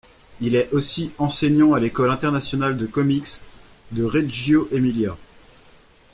Il 0.41 0.55
est 0.55 0.71
aussi 0.73 1.11
enseignant 1.19 1.73
à 1.73 1.79
l'École 1.79 2.09
Internationale 2.09 2.75
de 2.75 2.87
Comics 2.87 3.41
de 3.91 4.03
Reggio 4.03 4.67
Emilia. 4.71 5.15